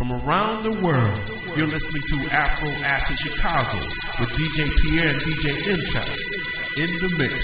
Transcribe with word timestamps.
From 0.00 0.12
around 0.12 0.64
the 0.64 0.72
world, 0.80 1.20
you're 1.58 1.66
listening 1.68 2.00
to 2.08 2.32
Afro 2.32 2.70
Acid 2.88 3.18
Chicago 3.18 3.76
with 4.18 4.32
DJ 4.32 4.64
Pierre 4.80 5.12
and 5.12 5.20
DJ 5.20 5.52
Intel 5.68 6.08
in 6.80 6.88
the 7.04 7.10
mix. 7.20 7.36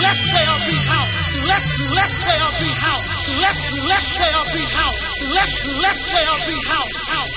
Let 0.00 0.16
there 0.16 0.56
be 0.64 0.72
house. 0.80 1.12
Let 1.44 1.60
let 1.92 2.08
there 2.08 2.48
be 2.64 2.72
house. 2.72 3.28
Let 3.44 3.56
let 3.92 4.04
there 4.08 4.44
be 4.56 4.64
house. 4.72 5.00
Let 5.36 5.52
let 5.84 6.00
there 6.16 6.38
be 6.48 6.56
house. 6.64 6.96
House. 7.12 7.36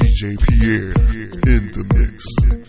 DJ 0.00 0.40
Pierre 0.40 0.96
in 1.52 1.68
the 1.68 1.84
mix. 1.92 2.67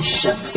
sensation. 0.00 0.51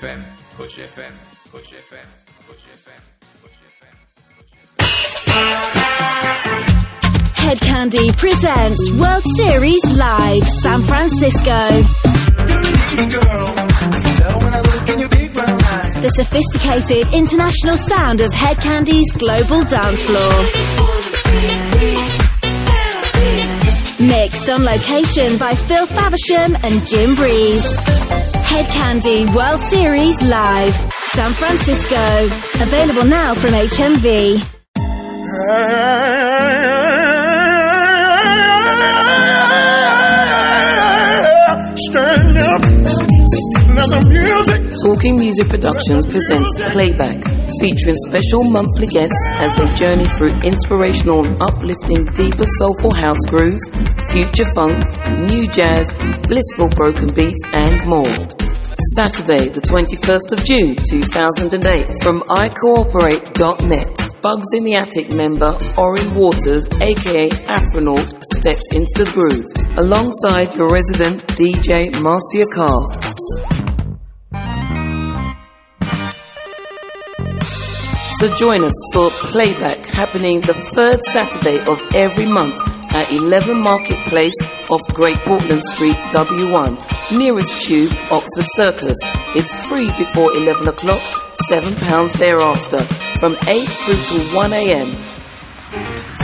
FM, 0.00 0.24
Push 0.56 0.78
FM, 0.78 1.12
Push 1.50 1.72
FM, 1.74 2.06
Push 2.48 2.64
FM, 2.72 3.04
Push 3.42 3.60
FM. 3.76 3.94
Hed 7.36 7.58
Kandi 7.58 8.16
presents 8.16 8.90
World 8.92 9.22
Series 9.36 9.84
Live 9.98 10.48
San 10.48 10.82
Francisco. 10.82 11.68
The 16.00 16.10
sophisticated 16.14 17.12
international 17.12 17.76
sound 17.76 18.22
of 18.22 18.32
Hed 18.32 18.56
Kandi's 18.56 19.12
global 19.18 19.62
dance 19.64 20.02
floor. 20.02 20.44
Mixed 24.08 24.48
on 24.48 24.64
location 24.64 25.36
by 25.36 25.54
Phil 25.54 25.84
Faversham 25.84 26.56
and 26.64 26.86
Jim 26.86 27.14
Breeze. 27.14 28.19
Hed 28.50 28.66
Kandi 28.66 29.32
World 29.34 29.60
Series 29.60 30.20
Live 30.22 30.74
San 31.14 31.32
Francisco. 31.32 32.24
Available 32.60 33.04
now 33.04 33.32
from 33.34 33.50
HMV. 33.50 34.38
Stand 41.88 42.38
up. 42.38 42.62
Let 43.76 43.88
the 43.88 44.00
music. 44.08 44.60
Talking 44.84 45.16
Music 45.18 45.48
Productions 45.48 46.06
presents 46.06 46.60
Playback, 46.72 47.18
featuring 47.60 47.96
special 48.08 48.42
monthly 48.50 48.86
guests 48.86 49.14
as 49.38 49.54
they 49.56 49.76
journey 49.76 50.06
through 50.16 50.34
inspirational 50.40 51.24
and 51.24 51.40
uplifting 51.42 52.06
deeper 52.16 52.46
soulful 52.58 52.92
house 52.92 53.20
grooves, 53.28 53.62
future 54.10 54.48
funk, 54.54 54.82
new 55.30 55.46
jazz, 55.46 55.92
blissful 56.26 56.68
broken 56.70 57.12
beats, 57.14 57.40
and 57.52 57.86
more. 57.86 58.40
Saturday, 58.96 59.48
the 59.50 59.60
21st 59.60 60.32
of 60.32 60.44
June 60.44 60.74
2008, 60.74 62.02
from 62.02 62.22
iCooperate.net. 62.22 64.10
Bugz 64.22 64.52
in 64.54 64.64
the 64.64 64.74
Attic 64.74 65.14
member 65.14 65.56
Ori 65.78 66.06
Waters, 66.08 66.66
aka 66.80 67.28
Afronaught, 67.28 68.22
steps 68.36 68.64
into 68.72 69.04
the 69.04 69.10
groove, 69.12 69.46
alongside 69.78 70.52
the 70.52 70.66
resident 70.66 71.26
DJ 71.28 71.88
Marcia 72.02 72.46
Carr. 72.54 73.19
So 78.20 78.28
join 78.36 78.62
us 78.64 78.74
for 78.92 79.08
playback 79.32 79.86
happening 79.86 80.42
the 80.42 80.52
third 80.74 81.00
Saturday 81.10 81.58
of 81.60 81.80
every 81.94 82.26
month 82.26 82.54
at 82.92 83.10
11 83.10 83.62
Marketplace 83.62 84.34
off 84.68 84.82
Great 84.88 85.16
Portland 85.20 85.64
Street, 85.64 85.96
W1, 86.12 87.18
nearest 87.18 87.62
tube, 87.62 87.90
Oxford 88.10 88.44
Circus. 88.56 88.98
It's 89.34 89.50
free 89.66 89.90
before 89.96 90.36
11 90.36 90.68
o'clock, 90.68 91.00
£7 91.50 92.12
thereafter. 92.18 92.84
from 93.20 93.38
8 93.48 93.66
through 93.66 93.94
to 93.94 94.20
1 94.36 94.52
a.m. 94.52 94.88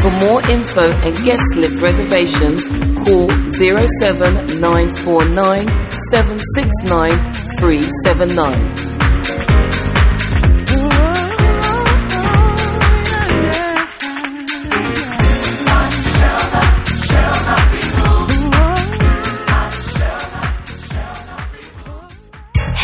For 0.02 0.10
more 0.20 0.42
info 0.50 0.92
and 0.92 1.16
guest 1.24 1.54
list 1.54 1.80
reservations, 1.80 2.66
call 3.06 3.30
07949 3.52 5.66
769 6.10 7.32
379. 7.58 9.05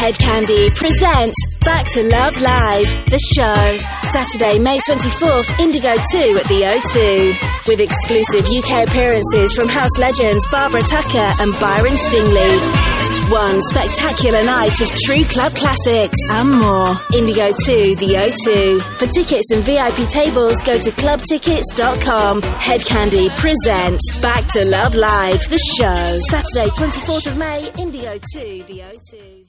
Hed 0.03 0.15
Kandi 0.15 0.75
presents 0.75 1.37
Back 1.61 1.87
to 1.95 2.03
Love 2.03 2.35
Live, 2.41 2.91
the 3.07 3.23
show. 3.39 3.79
Saturday, 4.11 4.59
May 4.59 4.79
24th, 4.81 5.61
Indigo 5.61 5.95
2 5.95 6.39
at 6.43 6.49
the 6.51 6.67
O2. 6.67 7.69
With 7.69 7.79
exclusive 7.79 8.51
UK 8.51 8.89
appearances 8.89 9.55
from 9.55 9.69
house 9.69 9.97
legends 10.01 10.45
Barbara 10.51 10.81
Tucker 10.81 11.31
and 11.39 11.55
Byron 11.61 11.95
Stingley. 11.95 13.31
One 13.31 13.63
spectacular 13.63 14.43
night 14.43 14.81
of 14.81 14.91
true 15.07 15.23
club 15.23 15.55
classics 15.55 16.19
and 16.35 16.51
more. 16.51 16.99
Indigo 17.15 17.55
2, 17.55 17.95
the 17.95 18.27
O2. 18.27 18.83
For 18.99 19.07
tickets 19.07 19.53
and 19.53 19.63
VIP 19.63 20.09
tables, 20.09 20.61
go 20.63 20.83
to 20.83 20.91
clubtickets.com. 20.91 22.43
Hed 22.43 22.81
Kandi 22.81 23.31
presents 23.39 24.19
Back 24.19 24.49
to 24.49 24.65
Love 24.65 24.97
Live, 24.97 25.49
the 25.49 25.63
show. 25.79 26.19
Saturday, 26.27 26.75
24th 26.75 27.31
of 27.31 27.37
May, 27.37 27.71
Indigo 27.79 28.19
2, 28.35 28.65
the 28.67 28.83
O2. 28.83 29.42